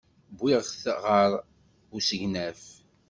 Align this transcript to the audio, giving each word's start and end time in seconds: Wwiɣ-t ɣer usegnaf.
Wwiɣ-t 0.39 0.83
ɣer 1.03 1.31
usegnaf. 1.97 2.63